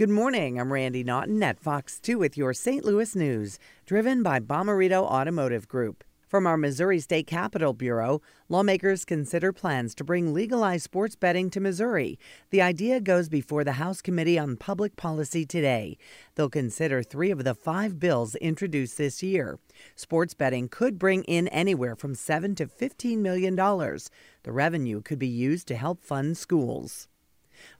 Good 0.00 0.08
morning. 0.08 0.58
I'm 0.58 0.72
Randi 0.72 1.04
Naughton 1.04 1.42
at 1.42 1.60
Fox 1.60 2.00
2 2.00 2.18
with 2.18 2.34
your 2.34 2.54
St. 2.54 2.86
Louis 2.86 3.14
news, 3.14 3.58
driven 3.84 4.22
by 4.22 4.40
Bomarito 4.40 5.02
Automotive 5.02 5.68
Group. 5.68 6.04
From 6.26 6.46
our 6.46 6.56
Missouri 6.56 7.00
State 7.00 7.26
Capitol 7.26 7.74
Bureau, 7.74 8.22
lawmakers 8.48 9.04
consider 9.04 9.52
plans 9.52 9.94
to 9.96 10.02
bring 10.02 10.32
legalized 10.32 10.84
sports 10.84 11.16
betting 11.16 11.50
to 11.50 11.60
Missouri. 11.60 12.18
The 12.48 12.62
idea 12.62 12.98
goes 12.98 13.28
before 13.28 13.62
the 13.62 13.72
House 13.72 14.00
Committee 14.00 14.38
on 14.38 14.56
Public 14.56 14.96
Policy 14.96 15.44
today. 15.44 15.98
They'll 16.34 16.48
consider 16.48 17.02
three 17.02 17.30
of 17.30 17.44
the 17.44 17.54
five 17.54 17.98
bills 18.00 18.34
introduced 18.36 18.96
this 18.96 19.22
year. 19.22 19.58
Sports 19.96 20.32
betting 20.32 20.70
could 20.70 20.98
bring 20.98 21.24
in 21.24 21.46
anywhere 21.48 21.94
from 21.94 22.14
7 22.14 22.54
to 22.54 22.66
15 22.66 23.20
million 23.20 23.54
dollars. 23.54 24.08
The 24.44 24.52
revenue 24.52 25.02
could 25.02 25.18
be 25.18 25.28
used 25.28 25.68
to 25.68 25.76
help 25.76 26.02
fund 26.02 26.38
schools. 26.38 27.06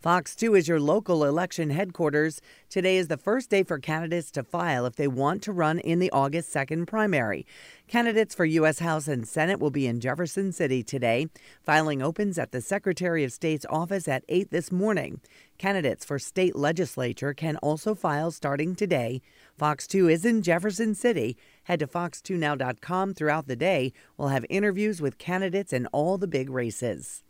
Fox 0.01 0.35
2 0.37 0.55
is 0.55 0.69
your 0.69 0.81
local 0.81 1.25
election 1.25 1.71
headquarters. 1.71 2.41
Today 2.69 2.97
is 2.97 3.09
the 3.09 3.17
first 3.17 3.51
day 3.51 3.63
for 3.63 3.79
candidates 3.79 4.31
to 4.33 4.43
file 4.43 4.87
if 4.87 4.97
they 4.97 5.09
want 5.09 5.43
to 5.43 5.53
run 5.53 5.79
in 5.79 5.99
the 5.99 6.11
August 6.11 6.55
2nd 6.55 6.87
primary. 6.87 7.47
Candidates 7.89 8.35
for 8.35 8.45
U.S. 8.45 8.79
House 8.79 9.09
and 9.09 9.27
Senate 9.27 9.59
will 9.59 9.71
be 9.71 9.87
in 9.87 10.01
Jefferson 10.01 10.53
City 10.53 10.83
today. 10.83 11.27
Filing 11.63 12.03
opens 12.03 12.39
at 12.39 12.53
the 12.53 12.61
Secretary 12.61 13.25
of 13.25 13.33
State's 13.33 13.67
office 13.69 14.07
at 14.07 14.25
8 14.29 14.51
this 14.51 14.71
morning. 14.71 15.21
Candidates 15.59 16.05
for 16.05 16.19
state 16.19 16.57
legislature 16.57 17.35
can 17.35 17.57
also 17.59 17.95
file 17.95 18.31
starting 18.31 18.75
today. 18.75 19.21
Fox 19.59 19.87
2 19.87 20.09
is 20.09 20.25
in 20.25 20.43
Jefferson 20.43 20.95
City. 20.95 21.37
Head 21.65 21.81
to 21.81 21.87
fox2now.com 21.87 23.15
throughout 23.15 23.47
the 23.47 23.57
day. 23.57 23.93
We'll 24.17 24.29
have 24.29 24.47
interviews 24.49 25.03
with 25.03 25.19
candidates 25.19 25.73
in 25.73 25.87
all 25.89 26.17
the 26.17 26.27
big 26.27 26.49
races. 26.49 27.23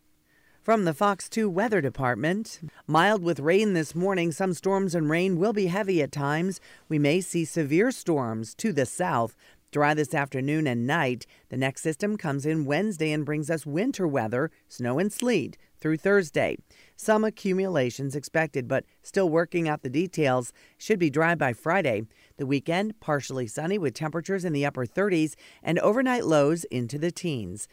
From 0.62 0.84
the 0.84 0.92
Fox 0.92 1.30
2 1.30 1.48
Weather 1.48 1.80
Department, 1.80 2.60
mild 2.86 3.22
with 3.22 3.40
rain 3.40 3.72
this 3.72 3.94
morning. 3.94 4.30
Some 4.30 4.52
storms 4.52 4.94
and 4.94 5.08
rain 5.08 5.38
will 5.38 5.54
be 5.54 5.68
heavy 5.68 6.02
at 6.02 6.12
times. 6.12 6.60
We 6.86 6.98
may 6.98 7.22
see 7.22 7.46
severe 7.46 7.90
storms 7.90 8.54
to 8.56 8.70
the 8.70 8.84
south. 8.84 9.34
Dry 9.72 9.94
this 9.94 10.12
afternoon 10.12 10.66
and 10.66 10.86
night. 10.86 11.24
The 11.48 11.56
next 11.56 11.80
system 11.80 12.18
comes 12.18 12.44
in 12.44 12.66
Wednesday 12.66 13.10
and 13.10 13.24
brings 13.24 13.48
us 13.48 13.64
winter 13.64 14.06
weather, 14.06 14.50
snow 14.68 14.98
and 14.98 15.10
sleet 15.10 15.56
through 15.80 15.96
Thursday. 15.96 16.58
Some 16.94 17.24
accumulations 17.24 18.14
expected, 18.14 18.68
but 18.68 18.84
still 19.02 19.30
working 19.30 19.68
out 19.68 19.82
the 19.82 19.88
details. 19.88 20.52
Should 20.76 20.98
be 20.98 21.08
dry 21.08 21.34
by 21.34 21.52
Friday. 21.52 22.02
The 22.36 22.46
weekend, 22.46 23.00
partially 23.00 23.46
sunny 23.46 23.78
with 23.78 23.94
temperatures 23.94 24.44
in 24.44 24.52
the 24.52 24.66
upper 24.66 24.84
30s 24.84 25.36
and 25.62 25.78
overnight 25.78 26.26
lows 26.26 26.64
into 26.64 26.98
the 26.98 27.10
teens. 27.10 27.66